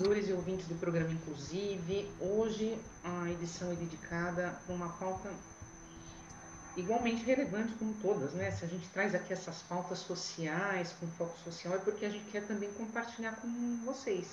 [0.00, 5.30] Seguidores e ouvintes do programa Inclusive, hoje a edição é dedicada a uma pauta
[6.74, 8.50] igualmente relevante como todas, né?
[8.50, 12.24] Se a gente traz aqui essas pautas sociais com foco social é porque a gente
[12.30, 13.48] quer também compartilhar com
[13.84, 14.26] vocês,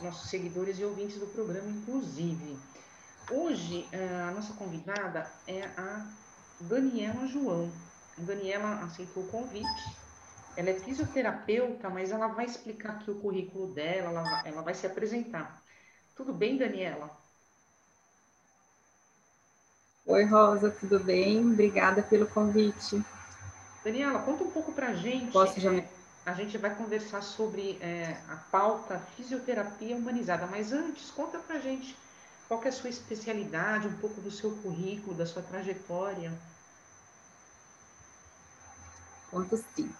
[0.00, 2.58] nossos seguidores e ouvintes do programa Inclusive.
[3.30, 6.06] Hoje eh, a nossa convidada é a
[6.58, 7.70] Daniela João.
[8.18, 9.99] A Daniela aceitou o convite
[10.60, 14.74] ela é fisioterapeuta, mas ela vai explicar aqui o currículo dela, ela vai, ela vai
[14.74, 15.62] se apresentar.
[16.14, 17.10] Tudo bem, Daniela?
[20.04, 21.52] Oi, Rosa, tudo bem?
[21.52, 23.02] Obrigada pelo convite.
[23.82, 25.32] Daniela, conta um pouco para a gente.
[25.32, 25.72] Posso já...
[25.72, 25.88] É,
[26.26, 31.60] a gente vai conversar sobre é, a pauta fisioterapia humanizada, mas antes, conta para a
[31.60, 31.96] gente
[32.46, 36.30] qual é a sua especialidade, um pouco do seu currículo, da sua trajetória.
[39.30, 39.90] Conto sim.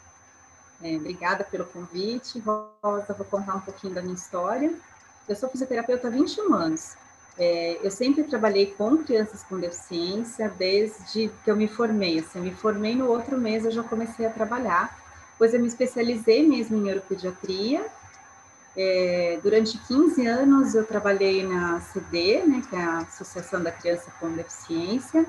[0.82, 3.12] É, obrigada pelo convite, Rosa.
[3.12, 4.72] Vou contar um pouquinho da minha história.
[5.28, 6.96] Eu sou fisioterapeuta há 21 anos.
[7.38, 12.18] É, eu sempre trabalhei com crianças com deficiência desde que eu me formei.
[12.18, 14.98] Assim, eu me formei no outro mês, eu já comecei a trabalhar.
[15.32, 17.86] Depois eu me especializei mesmo em neuropediatria.
[18.76, 24.12] É, durante 15 anos eu trabalhei na CD, né, que é a Associação da Criança
[24.20, 25.26] com Deficiência.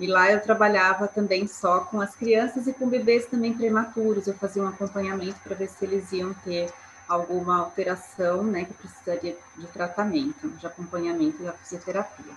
[0.00, 4.26] E lá eu trabalhava também só com as crianças e com bebês também prematuros.
[4.26, 6.72] Eu fazia um acompanhamento para ver se eles iam ter
[7.06, 12.32] alguma alteração, né, que precisaria de tratamento, de acompanhamento da fisioterapia.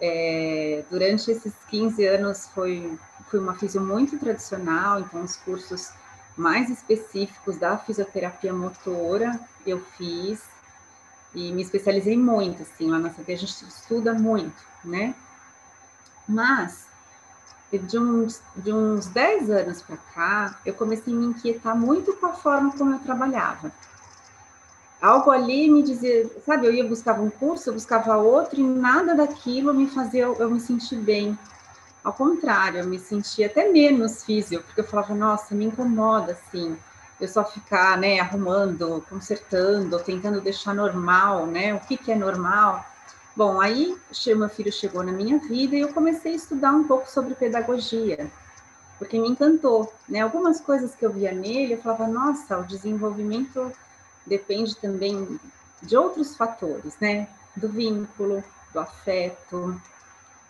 [0.00, 2.98] É, durante esses 15 anos foi,
[3.28, 5.90] foi uma fisio muito tradicional, então os cursos
[6.34, 10.42] mais específicos da fisioterapia motora eu fiz
[11.34, 15.14] e me especializei muito, assim, lá na CD a gente estuda muito, né?
[16.28, 16.86] Mas,
[17.72, 22.26] de uns, de uns 10 anos para cá, eu comecei a me inquietar muito com
[22.26, 23.72] a forma como eu trabalhava.
[25.00, 29.14] Algo ali me dizia, sabe, eu ia buscar um curso, eu buscava outro, e nada
[29.14, 31.38] daquilo me fazia eu, me sentir bem.
[32.02, 36.76] Ao contrário, eu me sentia até menos físico, porque eu falava, nossa, me incomoda assim,
[37.20, 42.84] eu só ficar, né, arrumando, consertando, tentando deixar normal, né, o que, que é normal.
[43.36, 43.96] Bom, aí
[44.28, 48.30] meu filho chegou na minha vida e eu comecei a estudar um pouco sobre pedagogia,
[48.96, 50.20] porque me encantou, né?
[50.20, 53.72] Algumas coisas que eu via nele, eu falava, nossa, o desenvolvimento
[54.24, 55.40] depende também
[55.82, 57.28] de outros fatores, né?
[57.56, 59.80] Do vínculo, do afeto.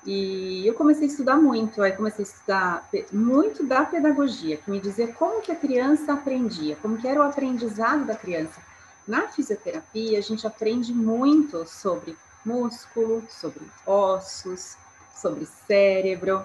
[0.05, 4.78] E eu comecei a estudar muito, aí comecei a estudar muito da pedagogia, que me
[4.78, 8.61] dizia como que a criança aprendia, como que era o aprendizado da criança.
[9.09, 14.77] Na fisioterapia, a gente aprende muito sobre músculo, sobre ossos,
[15.15, 16.44] sobre cérebro,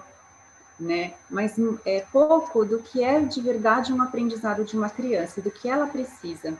[0.78, 1.14] né?
[1.28, 5.68] Mas é pouco do que é de verdade um aprendizado de uma criança, do que
[5.68, 6.56] ela precisa.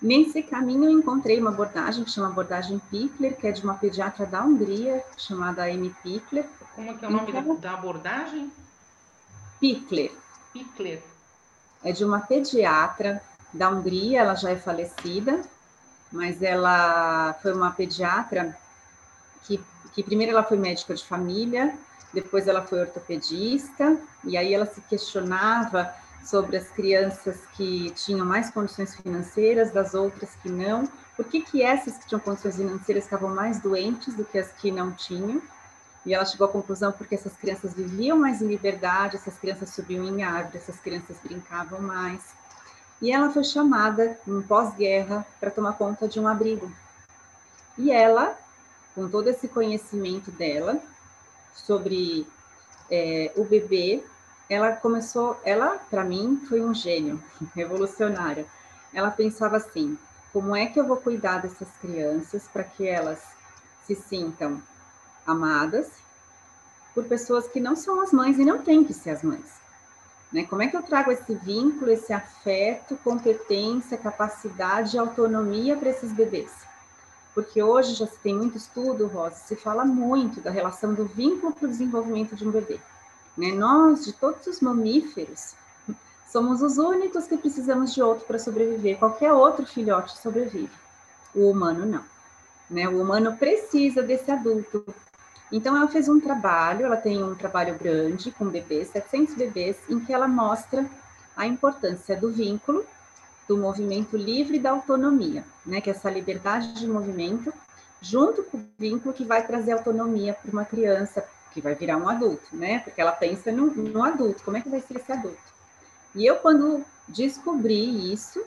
[0.00, 4.26] Nesse caminho eu encontrei uma abordagem que chama abordagem Pickler, que é de uma pediatra
[4.26, 6.46] da Hungria, chamada Amy Pickler.
[6.74, 8.52] Como é que é o nome então, da, abordagem?
[9.60, 10.12] Pickler.
[10.52, 11.02] Pickler.
[11.82, 13.20] É de uma pediatra
[13.52, 15.42] da Hungria, ela já é falecida,
[16.12, 18.56] mas ela foi uma pediatra
[19.42, 19.60] que,
[19.92, 21.74] que primeiro ela foi médica de família,
[22.12, 25.92] depois ela foi ortopedista, e aí ela se questionava
[26.24, 30.84] sobre as crianças que tinham mais condições financeiras, das outras que não,
[31.16, 34.70] por que, que essas que tinham condições financeiras estavam mais doentes do que as que
[34.70, 35.42] não tinham,
[36.06, 40.04] e ela chegou à conclusão porque essas crianças viviam mais em liberdade, essas crianças subiam
[40.04, 42.22] em árvores, essas crianças brincavam mais,
[43.00, 46.70] e ela foi chamada, em pós-guerra, para tomar conta de um abrigo.
[47.76, 48.36] E ela,
[48.94, 50.80] com todo esse conhecimento dela
[51.54, 52.26] sobre
[52.90, 54.02] é, o bebê,
[54.50, 57.22] ela começou, ela, para mim, foi um gênio,
[57.54, 58.46] revolucionária.
[58.92, 59.96] Ela pensava assim:
[60.32, 63.22] como é que eu vou cuidar dessas crianças para que elas
[63.86, 64.60] se sintam
[65.26, 65.88] amadas
[66.94, 69.67] por pessoas que não são as mães e não têm que ser as mães?
[70.32, 70.44] Né?
[70.44, 76.12] Como é que eu trago esse vínculo, esse afeto, competência, capacidade e autonomia para esses
[76.12, 76.52] bebês?
[77.34, 81.52] Porque hoje já se tem muito estudo, Rosa, se fala muito da relação do vínculo
[81.52, 82.80] para o desenvolvimento de um bebê.
[83.36, 83.52] Né?
[83.52, 85.54] Nós, de todos os mamíferos,
[86.26, 88.98] somos os únicos que precisamos de outro para sobreviver.
[88.98, 90.72] Qualquer outro filhote sobrevive.
[91.34, 92.04] O humano não.
[92.68, 92.88] Né?
[92.88, 94.84] O humano precisa desse adulto.
[95.50, 99.98] Então, ela fez um trabalho, ela tem um trabalho grande com bebês, 700 bebês, em
[99.98, 100.88] que ela mostra
[101.36, 102.84] a importância do vínculo,
[103.46, 105.80] do movimento livre e da autonomia, né?
[105.80, 107.52] que é essa liberdade de movimento,
[108.00, 112.08] junto com o vínculo que vai trazer autonomia para uma criança, que vai virar um
[112.08, 112.80] adulto, né?
[112.80, 115.38] Porque ela pensa no, no adulto, como é que vai ser esse adulto?
[116.14, 118.44] E eu, quando descobri isso,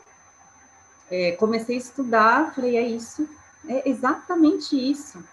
[1.09, 3.27] é, comecei a estudar, falei, é isso,
[3.67, 5.23] é exatamente isso,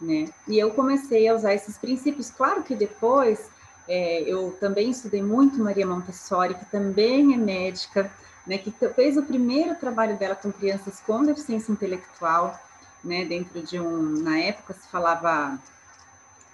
[0.00, 0.28] né?
[0.46, 2.30] E eu comecei a usar esses princípios.
[2.30, 3.50] Claro que depois
[3.88, 8.10] é, eu também estudei muito Maria Montessori, que também é médica,
[8.46, 8.58] né?
[8.58, 12.58] Que fez o primeiro trabalho dela com crianças com deficiência intelectual,
[13.02, 13.24] né?
[13.24, 15.58] Dentro de um, na época se falava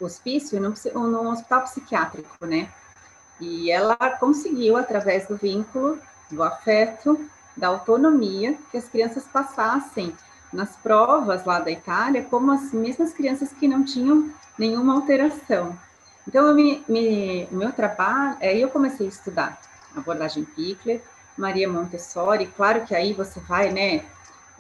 [0.00, 0.74] hospício, no,
[1.08, 2.68] no hospital psiquiátrico, né?
[3.40, 5.98] E ela conseguiu, através do vínculo,
[6.30, 10.14] do afeto, da autonomia, que as crianças passassem
[10.54, 15.76] nas provas lá da Itália como as mesmas crianças que não tinham nenhuma alteração.
[16.26, 19.60] Então, eu me, me, meu trabalho, aí eu comecei a estudar
[19.94, 21.02] abordagem Pickler,
[21.36, 24.04] Maria Montessori, claro que aí você vai, né,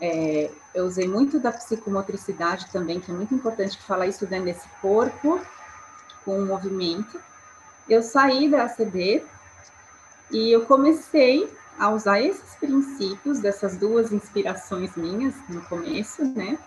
[0.00, 4.68] é, eu usei muito da psicomotricidade também, que é muito importante falar isso dentro desse
[4.80, 5.40] corpo,
[6.24, 7.20] com o movimento.
[7.88, 9.24] Eu saí da ACD
[10.30, 16.58] e eu comecei a usar esses princípios dessas duas inspirações minhas no começo, né?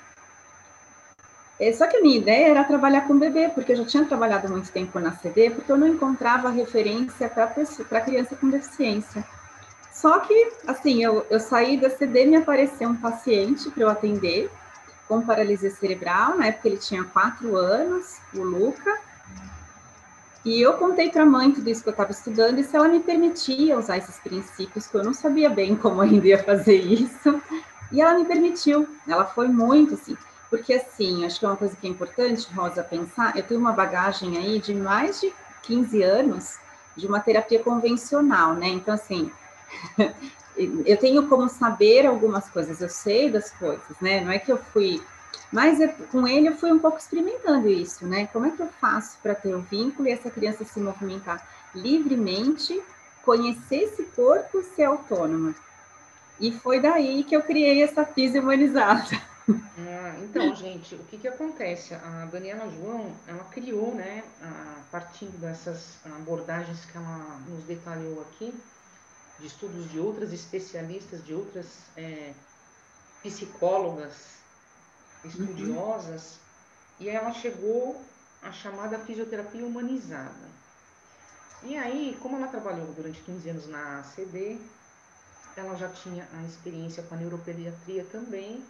[1.60, 4.48] É, só que a minha ideia era trabalhar com bebê, porque eu já tinha trabalhado
[4.48, 9.26] muito tempo na CD, porque eu não encontrava referência para criança com deficiência.
[9.92, 14.52] Só que, assim, eu, eu saí da CD, me apareceu um paciente para eu atender
[15.08, 19.00] com paralisia cerebral, na época ele tinha quatro anos, o Luca,
[20.48, 22.88] e eu contei para a mãe tudo isso que eu estava estudando e se ela
[22.88, 27.42] me permitia usar esses princípios, que eu não sabia bem como ainda ia fazer isso.
[27.92, 28.88] E ela me permitiu.
[29.06, 30.16] Ela foi muito assim.
[30.50, 33.36] Porque, assim, acho que é uma coisa que é importante, Rosa, pensar.
[33.36, 35.34] Eu tenho uma bagagem aí de mais de
[35.64, 36.58] 15 anos
[36.96, 38.70] de uma terapia convencional, né?
[38.70, 39.30] Então, assim,
[40.58, 44.22] eu tenho como saber algumas coisas, eu sei das coisas, né?
[44.22, 45.02] Não é que eu fui
[45.52, 48.28] mas eu, com ele eu fui um pouco experimentando isso, né?
[48.28, 52.82] Como é que eu faço para ter um vínculo e essa criança se movimentar livremente,
[53.24, 55.56] conhecer esse corpo ser autônoma?
[56.40, 59.22] E foi daí que eu criei essa física humanizada.
[59.50, 61.94] Ah, então, gente, o que, que acontece?
[61.94, 68.54] A Daniela João, ela criou, né, a partir dessas abordagens que ela nos detalhou aqui,
[69.40, 71.66] de estudos de outras especialistas, de outras
[71.96, 72.34] é,
[73.24, 74.37] psicólogas
[75.24, 76.34] estudiosas,
[77.00, 77.06] uhum.
[77.06, 78.02] e ela chegou
[78.42, 80.48] à chamada fisioterapia humanizada.
[81.64, 84.60] E aí, como ela trabalhou durante 15 anos na ACD,
[85.56, 88.64] ela já tinha a experiência com a neuropediatria também,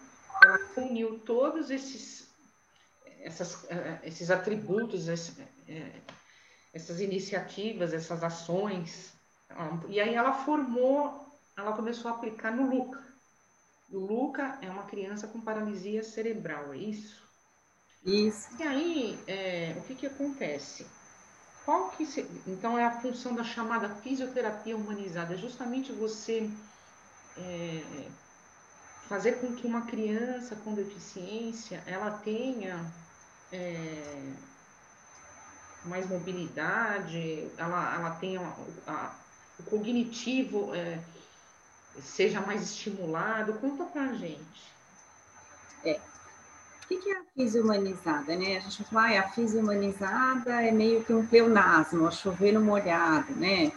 [0.44, 2.28] ela uniu todos esses,
[3.20, 6.02] essas, eh, esses atributos, eh,
[6.74, 9.18] essas iniciativas, essas ações,
[9.90, 11.26] e aí ela formou,
[11.58, 13.04] ela começou a aplicar no LUCA,
[13.90, 17.26] Luca é uma criança com paralisia cerebral, é isso?
[18.06, 18.50] Isso.
[18.60, 20.86] E aí, é, o que, que acontece?
[21.66, 22.22] Qual que se...
[22.46, 26.50] Então, é a função da chamada fisioterapia humanizada, é justamente você
[27.38, 28.08] é,
[29.08, 32.94] fazer com que uma criança com deficiência, ela tenha
[33.52, 34.34] é,
[35.84, 39.16] mais mobilidade, ela, ela tenha a, a,
[39.60, 41.02] o cognitivo é,
[42.02, 43.54] seja mais estimulado?
[43.54, 44.68] Conta pra gente.
[45.84, 46.00] É.
[46.84, 48.58] O que é a física humanizada, né?
[48.58, 53.34] A gente fala, ah, a física humanizada é meio que um pleonasmo, chover no molhado,
[53.36, 53.72] né?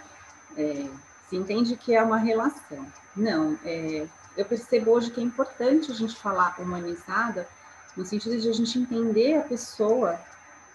[0.56, 0.88] É,
[1.28, 2.86] se entende que é uma relação.
[3.16, 7.48] Não, é, eu percebo hoje que é importante a gente falar humanizada
[7.96, 10.20] no sentido de a gente entender a pessoa,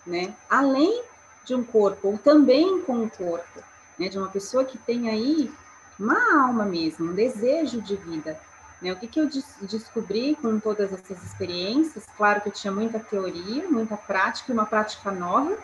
[0.05, 0.35] né?
[0.49, 1.03] Além
[1.45, 3.63] de um corpo, ou também com o corpo,
[3.97, 4.09] né?
[4.09, 5.53] De uma pessoa que tem aí
[5.99, 8.39] uma alma mesmo, um desejo de vida.
[8.81, 8.91] Né?
[8.91, 12.05] O que, que eu des descobri com todas essas experiências?
[12.17, 15.57] Claro que eu tinha muita teoria, muita prática uma prática nova,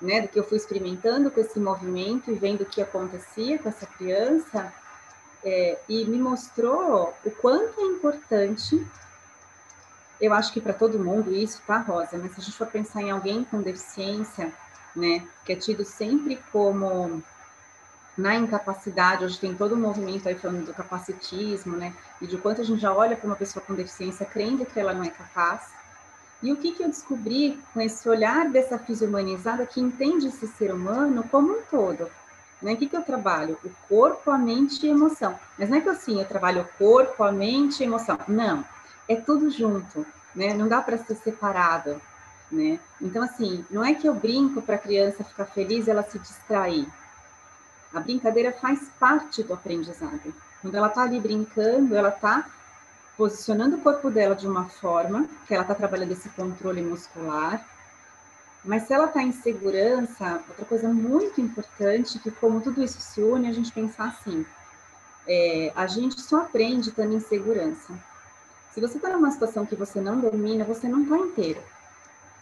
[0.00, 0.22] né?
[0.22, 3.86] Do que eu fui experimentando com esse movimento e vendo o que acontecia com essa
[3.86, 4.72] criança,
[5.44, 8.84] é, e me mostrou o quanto é importante.
[10.20, 12.18] Eu acho que para todo mundo isso, tá, Rosa?
[12.18, 14.52] Mas se a gente for pensar em alguém com deficiência,
[14.94, 17.22] né, que é tido sempre como
[18.16, 21.92] na incapacidade, hoje tem todo um movimento aí falando do capacitismo, né?
[22.20, 24.94] E de quanto a gente já olha para uma pessoa com deficiência crendo que ela
[24.94, 25.62] não é capaz.
[26.42, 30.72] E o que, que eu descobri com esse olhar dessa humanizada que entende esse ser
[30.72, 32.10] humano como um todo?
[32.60, 32.72] Né?
[32.72, 33.58] O que, que eu trabalho?
[33.64, 35.38] O corpo, a mente e a emoção.
[35.58, 38.18] Mas não é que assim, eu trabalho o corpo, a mente e a emoção.
[38.26, 38.64] Não.
[39.08, 40.54] é tudo junto, né?
[40.54, 42.00] Não dá para ser separado,
[42.50, 42.80] né?
[43.00, 46.18] Então, assim, não é que eu brinco para a criança ficar feliz e ela se
[46.18, 46.88] distrair.
[47.96, 50.34] A brincadeira faz parte do aprendizado.
[50.60, 52.46] Quando ela está ali brincando, ela está
[53.16, 57.66] posicionando o corpo dela de uma forma que ela está trabalhando esse controle muscular.
[58.62, 63.22] Mas se ela está em segurança, outra coisa muito importante, que como tudo isso se
[63.22, 64.44] une, a gente pensar assim,
[65.26, 67.94] é, a gente só aprende estando em segurança.
[68.72, 71.62] Se você está numa situação que você não domina, você não está inteiro.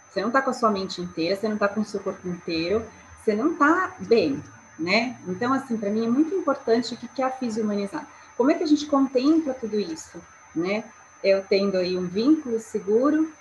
[0.09, 2.27] Você não está com a sua mente inteira, você não está com o seu corpo
[2.27, 2.85] inteiro,
[3.23, 4.43] você não está bem,
[4.77, 5.17] né?
[5.27, 8.07] Então, assim, para mim é muito importante o que é a física humanizada.
[8.37, 10.21] Como é que a gente contempla tudo isso,
[10.53, 10.83] né?
[11.23, 13.31] Eu tendo aí um vínculo seguro,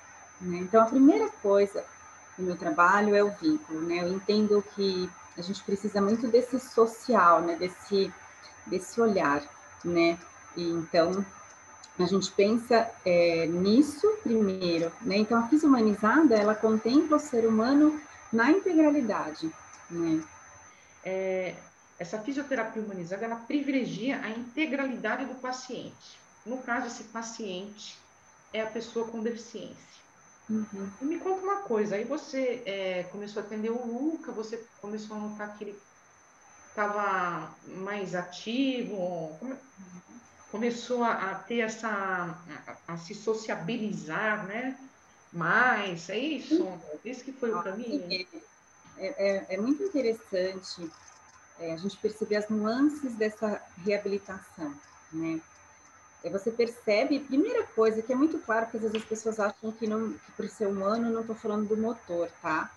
[0.41, 0.59] né?
[0.59, 1.85] Então, a primeira coisa
[2.39, 4.03] do meu trabalho é o vínculo, né?
[4.03, 7.57] Eu entendo que a gente precisa muito desse social, né?
[7.57, 8.13] Desse,
[8.67, 9.43] desse olhar,
[9.85, 10.19] né?
[10.57, 11.25] E, então,
[11.99, 15.17] a gente pensa é, nisso primeiro, né?
[15.17, 18.01] Então, a física humanizada, ela contempla o ser humano
[18.33, 19.51] na integralidade,
[19.91, 20.23] né?
[21.05, 21.55] É,
[21.99, 26.19] essa fisioterapia humanizada, ela privilegia a integralidade do paciente.
[26.45, 27.99] No caso, esse paciente
[28.53, 29.95] é a pessoa com deficiência.
[30.49, 30.91] Uhum.
[31.01, 35.17] E me conta uma coisa, aí você é, começou a atender o Luca, você começou
[35.17, 35.79] a notar que ele
[36.69, 39.55] estava mais ativo, come,
[40.51, 44.77] começou a, a, ter essa, a, a, se sociabilizar, né?
[45.33, 46.69] Mais, é isso?
[47.05, 48.07] Esse que foi o caminho?
[48.99, 50.91] É, é, é muito interessante
[51.59, 54.75] é, a gente perceber as nuances dessa reabilitação,
[55.13, 55.41] né?
[56.23, 59.71] É, você percebe, primeira coisa, que é muito claro que às vezes as pessoas acham
[59.73, 62.71] que, não, que por ser humano, não estou falando do motor, tá?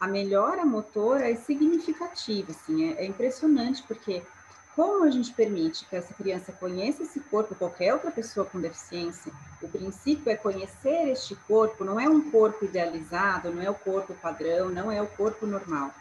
[0.00, 4.22] A melhora motora é significativa, assim, é, é impressionante, porque
[4.74, 9.32] como a gente permite que essa criança conheça esse corpo, qualquer outra pessoa com deficiência,
[9.62, 14.14] o princípio é conhecer este corpo, não é um corpo idealizado, não é o corpo
[14.14, 15.92] padrão, não é o corpo normal.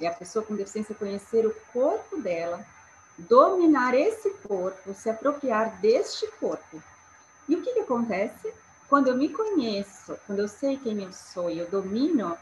[0.00, 2.64] É a pessoa com deficiência conhecer o corpo dela,
[3.16, 6.82] dominar esse corpo, se apropriar deste corpo.
[7.48, 8.52] E o que, que acontece?
[8.88, 12.36] Quando eu me conheço, quando eu sei quem eu sou e eu domino,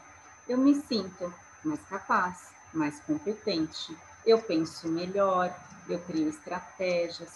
[0.47, 5.55] eu me sinto mais capaz, mais competente, eu penso melhor,
[5.87, 7.31] eu crio estratégias,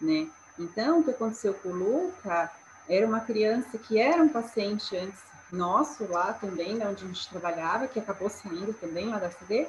[0.00, 0.28] né?
[0.58, 2.50] Então, o que aconteceu com o Luca
[2.90, 5.20] era uma criança que era um paciente antes
[5.52, 9.68] nosso lá também, né, onde a gente trabalhava, que acabou saindo também lá da CD,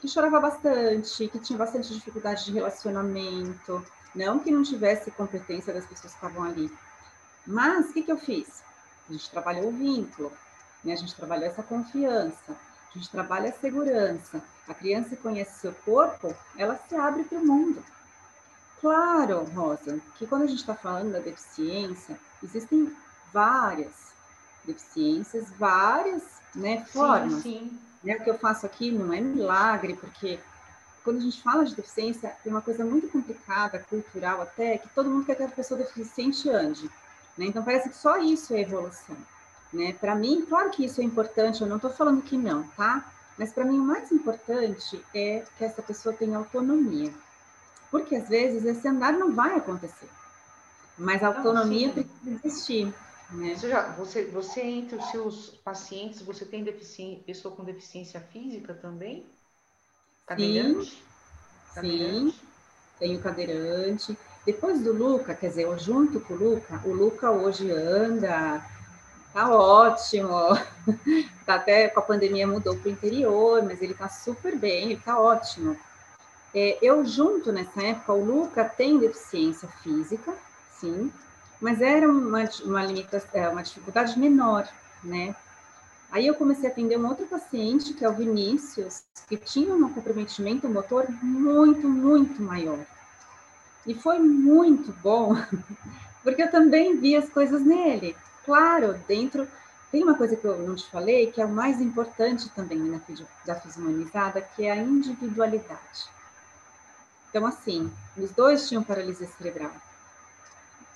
[0.00, 3.84] que chorava bastante, que tinha bastante dificuldade de relacionamento,
[4.14, 6.70] não que não tivesse competência das pessoas que estavam ali.
[7.46, 8.62] Mas o que, que eu fiz?
[9.08, 10.32] A gente trabalhou o vínculo,
[10.84, 10.92] né?
[10.92, 12.52] a gente trabalhou essa confiança,
[12.94, 14.42] a gente trabalha a segurança.
[14.68, 17.84] A criança conhece seu corpo, ela se abre para o mundo.
[18.84, 22.94] Claro, Rosa, que quando a gente está falando da deficiência, existem
[23.32, 24.12] várias
[24.62, 26.22] deficiências, várias
[26.54, 27.32] né, formas.
[27.32, 27.78] Sim, sim.
[28.02, 28.16] Né?
[28.16, 30.38] O que eu faço aqui não é milagre, porque
[31.02, 35.08] quando a gente fala de deficiência, tem uma coisa muito complicada, cultural até, que todo
[35.08, 36.84] mundo quer que a pessoa deficiente ande.
[37.38, 37.46] Né?
[37.46, 39.16] Então, parece que só isso é evolução.
[39.72, 39.94] Né?
[39.94, 43.10] Para mim, claro que isso é importante, eu não estou falando que não, tá?
[43.38, 47.10] Mas para mim, o mais importante é que essa pessoa tenha autonomia.
[47.94, 50.08] Porque às vezes esse andar não vai acontecer.
[50.98, 52.94] Mas a autonomia não, precisa existir.
[53.30, 53.54] Né?
[53.54, 56.64] Você, já, você, você, entre os seus pacientes, você tem
[57.24, 59.24] pessoa com deficiência física também?
[60.26, 60.90] Cadeirante?
[60.90, 61.02] Sim,
[61.72, 62.32] cadeirante?
[62.32, 62.40] sim,
[62.98, 64.18] tenho cadeirante.
[64.44, 68.60] Depois do Luca, quer dizer, eu junto com o Luca, o Luca hoje anda,
[69.32, 70.28] tá ótimo,
[71.46, 75.00] tá até com a pandemia mudou para o interior, mas ele tá super bem, ele
[75.00, 75.78] tá ótimo.
[76.54, 80.32] É, eu junto nessa época, o Luca tem deficiência física,
[80.78, 81.12] sim,
[81.60, 82.82] mas era uma, uma,
[83.32, 84.68] é, uma dificuldade menor,
[85.02, 85.34] né?
[86.12, 89.92] Aí eu comecei a atender um outro paciente, que é o Vinícius, que tinha um
[89.92, 92.78] comprometimento motor muito, muito maior.
[93.84, 95.34] E foi muito bom,
[96.22, 98.16] porque eu também vi as coisas nele.
[98.44, 99.48] Claro, dentro.
[99.90, 103.00] Tem uma coisa que eu não te falei, que é o mais importante também na
[103.44, 106.14] da humanizada, que é a individualidade.
[107.34, 109.72] Então, assim, os dois tinham paralisia cerebral.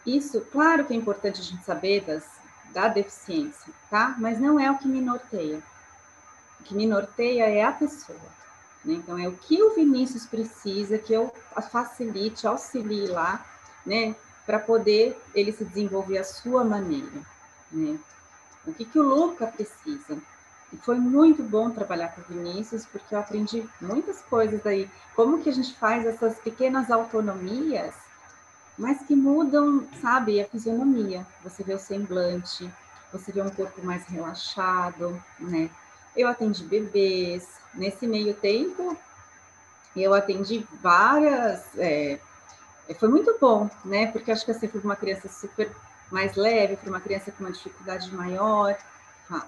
[0.07, 2.25] Isso, claro que é importante a gente saber das,
[2.73, 4.15] da deficiência, tá?
[4.21, 5.61] Mas não é o que me norteia.
[6.61, 8.21] O que me norteia é a pessoa.
[8.85, 8.95] Né?
[8.95, 11.35] Então, é o que o Vinícius precisa que eu
[11.73, 13.45] facilite, auxilie lá,
[13.85, 14.15] né?
[14.47, 17.21] Para poder ele se desenvolver à sua maneira,
[17.73, 17.99] né?
[18.65, 20.23] O que, que o Luca precisa?
[20.73, 24.91] E foi muito bom trabalhar com o Vinícius, porque eu aprendi muitas coisas aí.
[25.15, 27.95] Como que a gente faz essas pequenas autonomias
[28.79, 31.27] mas que mudam, sabe, a fisionomia.
[31.43, 32.71] Você vê o semblante,
[33.13, 35.69] você vê um corpo mais relaxado, né?
[36.17, 37.59] Eu atendi bebês.
[37.75, 38.97] Nesse meio tempo,
[39.97, 41.67] eu atendi várias.
[41.77, 42.21] É,
[42.99, 44.07] foi muito bom, né?
[44.13, 45.71] Porque acho que assim, fui uma criança super
[46.11, 48.79] mais leve, para uma criança com uma dificuldade maior.
[49.31, 49.45] Ah.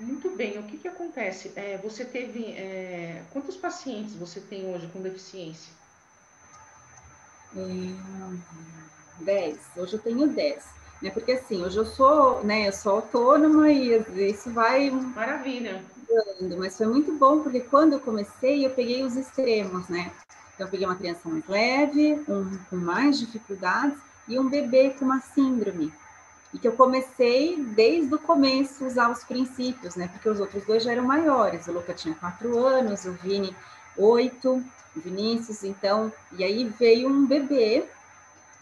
[0.00, 0.58] Muito bem.
[0.58, 1.52] O que, que acontece?
[1.54, 2.52] É, você teve.
[2.52, 5.72] É, quantos pacientes você tem hoje com deficiência?
[7.56, 9.58] É, dez.
[9.76, 10.64] Hoje eu tenho dez.
[11.00, 11.10] Né?
[11.10, 13.98] Porque assim, hoje eu sou, né, eu sou autônoma e
[14.30, 14.90] isso vai.
[14.90, 15.82] Maravilha.
[16.58, 20.12] Mas foi muito bom, porque quando eu comecei, eu peguei os extremos, né?
[20.54, 25.06] Então, eu peguei uma criança mais leve, um com mais dificuldades, e um bebê com
[25.06, 25.92] uma síndrome.
[26.52, 30.08] E que eu comecei desde o começo a usar os princípios, né?
[30.08, 31.66] Porque os outros dois já eram maiores.
[31.66, 33.56] O Luca tinha quatro anos, o Vini
[33.96, 34.62] oito,
[34.94, 36.12] o Vinícius, então.
[36.32, 37.86] E aí veio um bebê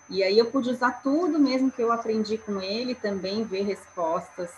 [0.08, 4.50] e aí eu pude usar tudo mesmo que eu aprendi com ele, também ver respostas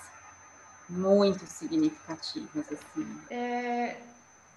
[0.89, 3.19] muito significativas assim.
[3.31, 3.97] É,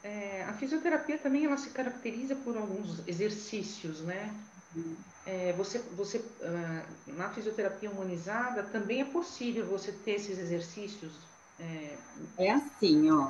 [0.04, 4.34] é, a fisioterapia também ela se caracteriza por alguns exercícios, né?
[4.76, 4.96] Uhum.
[5.26, 11.14] É, você, você uh, na fisioterapia humanizada também é possível você ter esses exercícios.
[11.60, 11.98] É,
[12.38, 13.30] é assim, ó.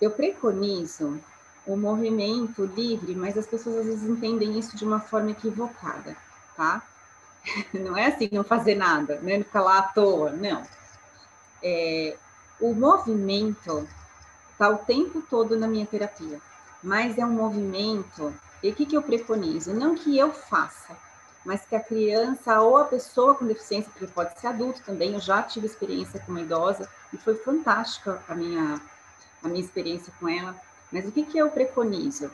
[0.00, 1.20] Eu preconizo
[1.66, 6.16] o movimento livre, mas as pessoas às vezes entendem isso de uma forma equivocada,
[6.56, 6.82] tá?
[7.72, 9.36] Não é assim, não fazer nada, né?
[9.36, 10.62] Não ficar lá à toa, não.
[11.62, 12.16] É,
[12.60, 13.86] o movimento
[14.52, 16.40] está o tempo todo na minha terapia,
[16.82, 18.34] mas é um movimento.
[18.64, 19.72] E o que, que eu preconizo?
[19.72, 20.96] Não que eu faça,
[21.44, 25.20] mas que a criança ou a pessoa com deficiência, porque pode ser adulto também, eu
[25.20, 28.80] já tive experiência com uma idosa e foi fantástica a minha,
[29.42, 30.58] a minha experiência com ela
[30.94, 32.30] mas o que, que eu preconizo?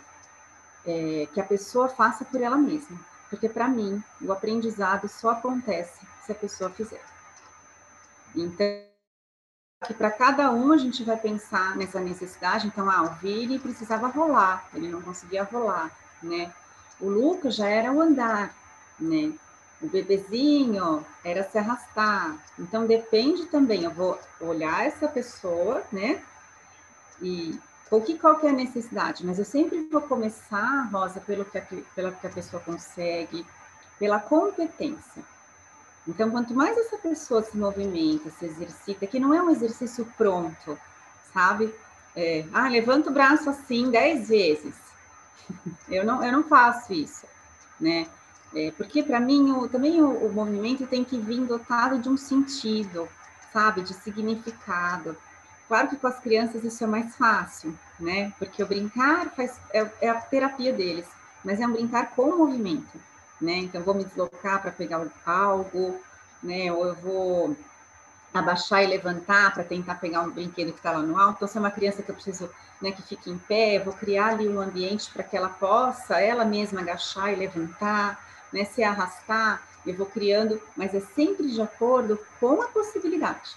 [0.85, 3.01] É, que a pessoa faça por ela mesma.
[3.31, 7.03] Porque, para mim, o aprendizado só acontece se a pessoa fizer.
[8.37, 8.67] Então,
[9.97, 12.67] para cada um a gente vai pensar nessa necessidade.
[12.67, 15.91] Então, ah, o Vini precisava rolar, ele não conseguia rolar,
[16.23, 16.53] né?
[17.01, 18.55] O Lucas já era o andar,
[18.99, 19.33] né?
[19.81, 22.37] O bebezinho era se arrastar.
[22.59, 26.23] Então, depende também, eu vou olhar essa pessoa, né?
[27.23, 27.59] E
[27.91, 29.25] o que, qual que é a necessidade?
[29.25, 33.45] Mas eu sempre vou começar, Rosa, pelo que a, pela que a pessoa consegue,
[33.99, 35.23] pela competência.
[36.07, 40.79] Então, quanto mais essa pessoa se movimenta, se exercita, que não é um exercício pronto,
[41.33, 41.75] sabe?
[42.15, 44.90] É, ah, levanta o braço assim dez vezes.
[45.89, 47.27] Eu, não, eu não faço isso,
[47.79, 48.07] né?
[48.55, 52.17] É, porque para mim o, também o, o movimento tem que vir dotado de um
[52.17, 53.09] sentido,
[53.53, 53.83] sabe?
[53.83, 55.17] De significado.
[55.69, 58.33] Claro que com as crianças isso é mais fácil, né?
[58.39, 61.07] Porque o brincar faz, é, é a terapia deles,
[61.45, 62.99] mas é um brincar com movimento,
[63.41, 63.59] né?
[63.59, 66.01] Então, vou me deslocar para pegar algo,
[66.43, 66.73] né?
[66.73, 67.57] Ou eu vou
[68.33, 71.37] abaixar e levantar para tentar pegar um brinquedo que está lá no alto.
[71.37, 73.93] Então, se é uma criança que eu preciso né, que fique em pé, eu vou
[73.93, 78.19] criar ali um ambiente para que ela possa ela mesma agachar e levantar,
[78.53, 78.65] né?
[78.65, 83.57] Se arrastar, eu vou criando, mas é sempre de acordo com a possibilidade.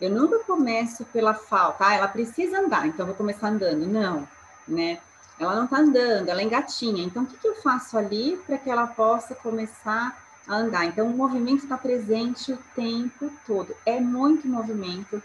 [0.00, 3.86] Eu nunca começo pela falta, ah, ela precisa andar, então vou começar andando.
[3.86, 4.28] Não,
[4.66, 5.00] né?
[5.38, 7.04] Ela não está andando, ela engatinha.
[7.04, 10.16] Então, o que, que eu faço ali para que ela possa começar
[10.48, 10.86] a andar?
[10.86, 13.76] Então, o movimento está presente o tempo todo.
[13.84, 15.22] É muito movimento,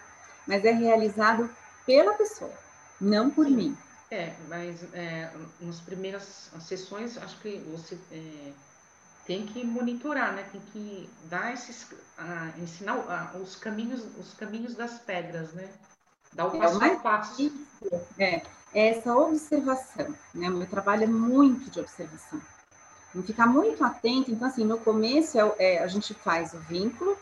[0.47, 1.49] mas é realizado
[1.85, 2.53] pela pessoa,
[2.99, 3.55] não por Sim.
[3.55, 3.77] mim.
[4.11, 8.51] É, mas é, nas primeiras sessões, acho que você é,
[9.25, 10.43] tem que monitorar, né?
[10.51, 15.69] Tem que dar esses, uh, ensinar uh, os caminhos, os caminhos das pedras, né?
[16.33, 17.67] Dar o é, passo a passo.
[18.19, 18.41] É,
[18.73, 20.49] é essa observação, né?
[20.49, 22.41] O meu trabalho é muito de observação.
[23.13, 24.31] Tem ficar muito atento.
[24.31, 27.15] Então, assim, no começo é, é, a gente faz o vínculo,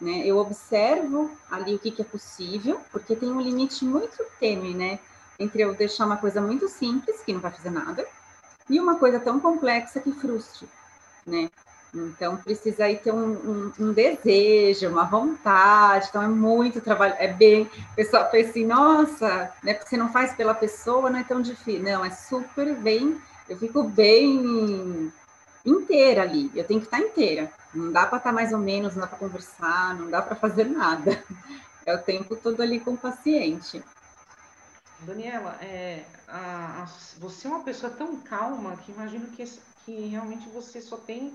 [0.00, 0.22] né?
[0.24, 4.98] Eu observo ali o que, que é possível, porque tem um limite muito tênue, né?
[5.38, 8.06] Entre eu deixar uma coisa muito simples, que não vai fazer nada,
[8.70, 10.66] e uma coisa tão complexa que frustre
[11.26, 11.48] né?
[11.94, 16.08] Então precisa aí ter um, um, um, desejo, uma vontade.
[16.08, 17.70] Então é muito trabalho, é bem.
[17.92, 19.74] O pessoal pensa assim, nossa, né?
[19.74, 21.82] Porque você não faz pela pessoa, não é tão difícil.
[21.82, 23.20] Não, é super bem.
[23.48, 25.12] Eu fico bem
[25.64, 26.50] inteira ali.
[26.54, 27.52] Eu tenho que estar inteira.
[27.74, 30.64] Não dá para estar mais ou menos, não dá para conversar, não dá para fazer
[30.64, 31.22] nada.
[31.86, 33.84] É o tempo todo ali com o paciente.
[35.00, 39.42] Daniela, é, a, a, você é uma pessoa tão calma que imagino que
[39.84, 41.32] que realmente você só tem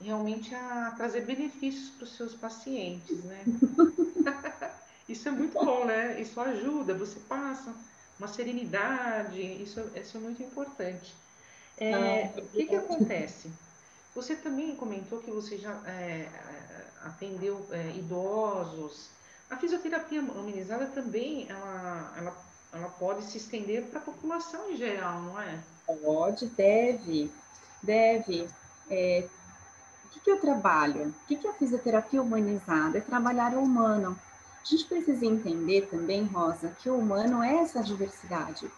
[0.00, 3.44] realmente a trazer benefícios para os seus pacientes, né?
[5.08, 6.20] isso é muito bom, né?
[6.20, 7.72] Isso ajuda, você passa
[8.18, 11.14] uma serenidade, isso, isso é muito importante.
[11.78, 13.50] É, ah, o que, que acontece?
[14.14, 16.28] Você também comentou que você já é,
[17.04, 19.08] atendeu é, idosos.
[19.50, 22.36] A fisioterapia humanizada também, ela, ela,
[22.72, 25.58] ela pode se estender para a população em geral, não é?
[25.86, 27.30] Pode, deve,
[27.82, 28.48] deve.
[28.90, 29.26] É,
[30.04, 31.08] o que, que eu trabalho?
[31.08, 32.98] O que, que é a fisioterapia humanizada?
[32.98, 34.18] É trabalhar o humano.
[34.62, 38.70] A gente precisa entender também, Rosa, que o humano é essa diversidade.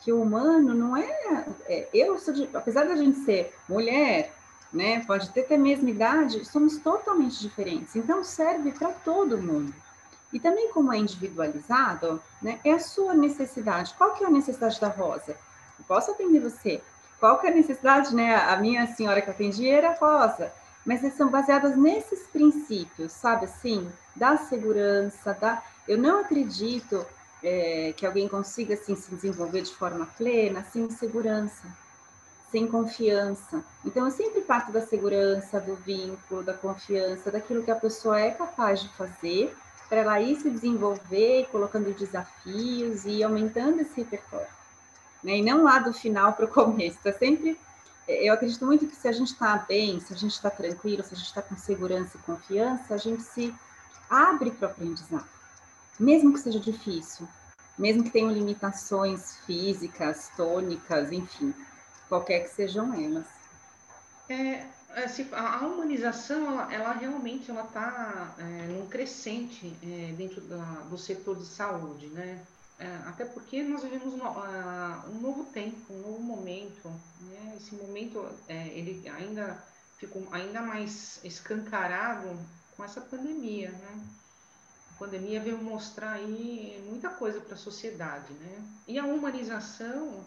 [0.00, 1.46] Que o humano não é.
[1.66, 4.34] é eu sou de, apesar da gente ser mulher,
[4.72, 5.04] né?
[5.04, 7.96] Pode ter até a mesma idade, somos totalmente diferentes.
[7.96, 9.74] Então serve para todo mundo.
[10.32, 12.60] E também como é individualizado, né?
[12.64, 13.94] É a sua necessidade.
[13.98, 15.36] Qual que é a necessidade da Rosa?
[15.78, 16.80] Eu posso atender você.
[17.18, 18.36] Qual que é a necessidade, né?
[18.36, 20.52] A minha senhora que atendi era Rosa.
[20.86, 23.90] Mas elas são baseadas nesses princípios, sabe assim?
[24.14, 25.62] Da segurança, da...
[25.86, 27.04] Eu não acredito
[27.42, 31.66] é, que alguém consiga assim, se desenvolver de forma plena sem segurança
[32.50, 33.64] sem confiança.
[33.84, 38.30] Então, eu sempre parto da segurança, do vínculo, da confiança, daquilo que a pessoa é
[38.30, 39.56] capaz de fazer,
[39.88, 44.48] para ela ir se desenvolver, colocando desafios e aumentando esse repertório.
[45.22, 45.38] Né?
[45.38, 47.58] E não lá do final para o começo, está sempre.
[48.06, 51.14] Eu acredito muito que se a gente está bem, se a gente está tranquilo, se
[51.14, 53.54] a gente está com segurança e confiança, a gente se
[54.08, 55.28] abre para o aprendizado,
[55.98, 57.28] mesmo que seja difícil,
[57.78, 61.54] mesmo que tenham limitações físicas, tônicas, enfim
[62.10, 63.24] qualquer que sejam elas.
[64.28, 64.66] É,
[65.32, 71.36] a humanização, ela, ela realmente ela está é, num crescente é, dentro da, do setor
[71.36, 72.44] de saúde, né?
[72.78, 76.88] É, até porque nós vivemos no, um novo tempo, um novo momento.
[77.20, 77.54] Né?
[77.56, 79.62] Esse momento é, ele ainda
[79.98, 82.38] ficou ainda mais escancarado
[82.76, 84.02] com essa pandemia, né?
[84.94, 88.64] A pandemia veio mostrar aí muita coisa para a sociedade, né?
[88.88, 90.24] E a humanização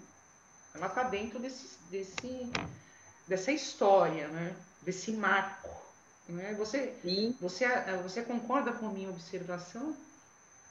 [0.76, 2.52] ela está dentro desse, desse,
[3.28, 4.56] dessa história, né?
[4.82, 5.70] desse marco.
[6.28, 6.56] Né?
[6.58, 6.94] Você,
[7.40, 7.68] você,
[8.02, 9.96] você concorda com a minha observação?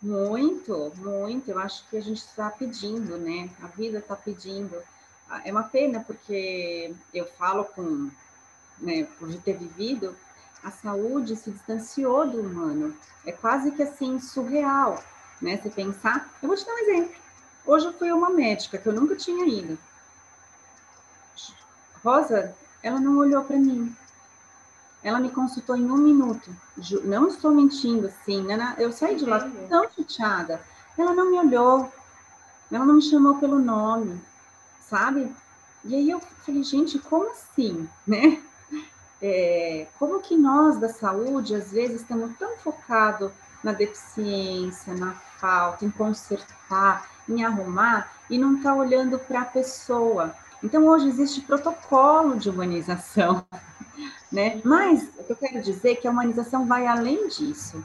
[0.00, 1.50] Muito, muito.
[1.50, 3.48] Eu acho que a gente está pedindo, né?
[3.62, 4.82] A vida está pedindo.
[5.30, 8.10] Ah, é uma pena porque eu falo com,
[8.78, 10.16] né, por ter vivido,
[10.64, 12.96] a saúde se distanciou do humano.
[13.24, 15.02] É quase que assim surreal,
[15.40, 15.56] né?
[15.58, 16.32] Se pensar.
[16.42, 17.14] Eu vou te dar um exemplo.
[17.64, 19.78] Hoje eu fui a uma médica que eu nunca tinha ido.
[22.04, 23.94] Rosa, ela não olhou para mim.
[25.02, 26.54] Ela me consultou em um minuto.
[27.04, 28.42] Não estou mentindo, assim.
[28.42, 28.74] Né?
[28.78, 30.60] Eu saí de lá tão chateada.
[30.96, 31.92] Ela não me olhou.
[32.70, 34.18] Ela não me chamou pelo nome,
[34.80, 35.30] sabe?
[35.84, 38.42] E aí eu falei, gente, como assim, né?
[39.20, 43.30] É, como que nós da saúde, às vezes, estamos tão focados
[43.62, 50.34] na deficiência, na falta, em consertar, em arrumar, e não está olhando para a pessoa.
[50.62, 53.44] Então, hoje existe protocolo de humanização,
[54.30, 54.60] né?
[54.64, 57.84] Mas o que eu quero dizer é que a humanização vai além disso,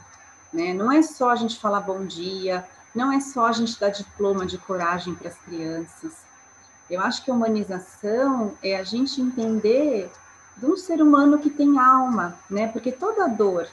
[0.52, 0.72] né?
[0.72, 2.64] Não é só a gente falar bom dia,
[2.94, 6.12] não é só a gente dar diploma de coragem para as crianças.
[6.88, 10.10] Eu acho que a humanização é a gente entender
[10.56, 12.68] de um ser humano que tem alma, né?
[12.68, 13.68] Porque toda dor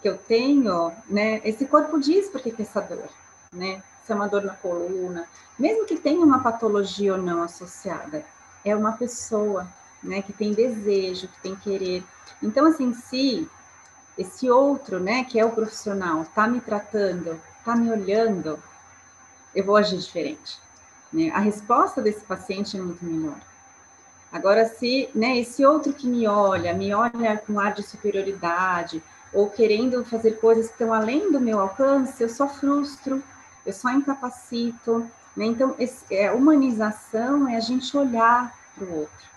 [0.00, 1.40] que eu tenho, né?
[1.44, 3.08] Esse corpo diz por que é essa dor,
[3.52, 3.82] né?
[4.04, 5.26] Se é uma dor na coluna,
[5.58, 8.24] mesmo que tenha uma patologia ou não associada,
[8.64, 9.66] é uma pessoa,
[10.02, 12.04] né, que tem desejo, que tem querer.
[12.42, 13.48] Então, assim, se
[14.16, 18.58] esse outro, né, que é o profissional, tá me tratando, tá me olhando,
[19.54, 20.58] eu vou agir diferente.
[21.12, 21.30] Né?
[21.30, 23.36] A resposta desse paciente é muito melhor.
[24.32, 29.48] Agora, se né, esse outro que me olha, me olha com ar de superioridade, ou
[29.48, 33.22] querendo fazer coisas que estão além do meu alcance, eu só frustro,
[33.64, 35.08] eu só incapacito.
[35.36, 35.46] Né?
[35.46, 39.32] Então, esse, é, humanização é a gente olhar para o outro.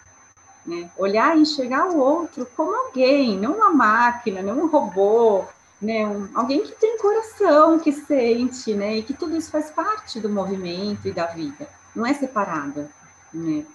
[0.66, 0.90] Né?
[0.98, 5.46] Olhar e enxergar o outro como alguém, não uma máquina, não um robô,
[5.82, 6.06] né?
[6.08, 8.98] Um, alguém que tem coração, que sente, né?
[8.98, 12.90] E que tudo isso faz parte do movimento e da vida, não é separado.
[13.34, 13.66] Né?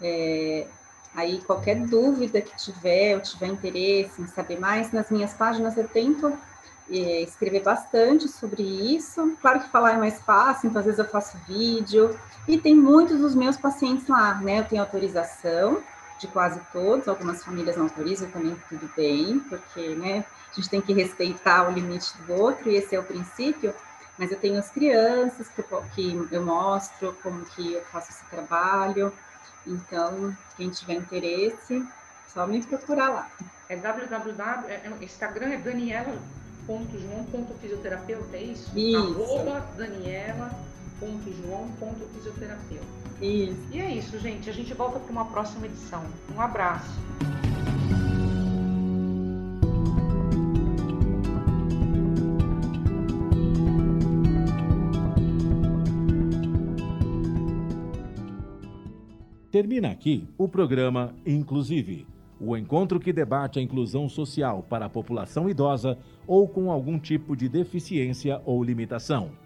[0.00, 0.68] É,
[1.14, 5.88] aí, qualquer dúvida que tiver, ou tiver interesse em saber mais, nas minhas páginas eu
[5.88, 6.32] tento
[6.88, 9.36] é, escrever bastante sobre isso.
[9.40, 12.16] Claro que falar é mais fácil, então às vezes eu faço vídeo.
[12.46, 14.60] E tem muitos dos meus pacientes lá, né?
[14.60, 15.82] Eu tenho autorização
[16.22, 20.24] de quase todos, algumas famílias não autorizam também, tudo bem, porque, né?
[20.50, 23.74] a gente tem que respeitar o limite do outro, e esse é o princípio,
[24.16, 29.12] mas eu tenho as crianças que, que eu mostro como que eu faço esse trabalho,
[29.66, 31.84] Então, quem tiver interesse,
[32.28, 33.28] só me procurar lá.
[33.68, 38.78] É www, é, é Instagram é daniela.joão.fisioterapeuta, é isso?
[38.78, 38.96] Isso.
[38.96, 39.66] Arroba
[41.02, 42.86] daniela.joão.fisioterapeuta.
[43.20, 43.68] Isso.
[43.72, 44.48] E é isso, gente.
[44.48, 46.04] A gente volta para uma próxima edição.
[46.34, 47.00] Um abraço.
[59.50, 62.06] Termina aqui o programa Inclusive,
[62.40, 67.36] o encontro que debate a inclusão social para a população idosa ou com algum tipo
[67.36, 69.42] de deficiência ou limitação.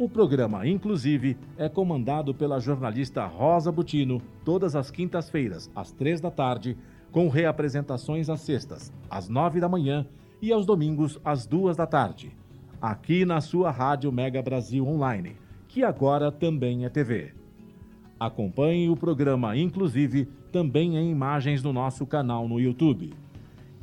[0.00, 6.30] O programa Inclusive é comandado pela jornalista Rosa Butino todas as quintas-feiras, às três da
[6.30, 6.74] tarde,
[7.12, 10.06] com reapresentações às sextas, às nove da manhã
[10.40, 12.34] e aos domingos, às duas da tarde,
[12.80, 15.36] aqui na sua Rádio Mega Brasil Online,
[15.68, 17.34] que agora também é TV.
[18.18, 23.12] Acompanhe o programa, inclusive, também em imagens no nosso canal no YouTube.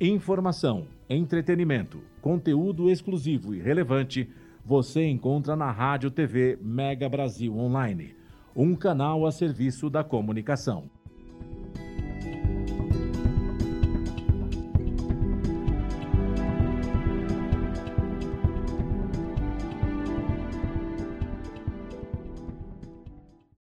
[0.01, 4.27] Informação, entretenimento, conteúdo exclusivo e relevante
[4.67, 8.13] você encontra na Rádio TV Mega Brasil Online,
[8.53, 10.89] um canal a serviço da comunicação.